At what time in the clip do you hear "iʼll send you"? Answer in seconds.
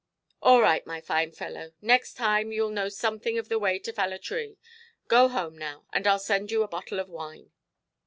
6.05-6.63